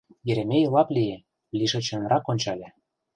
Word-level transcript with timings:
Еремей 0.31 0.65
лап 0.73 0.89
лие, 0.95 1.17
лишычынрак 1.57 2.25
ончале. 2.31 2.67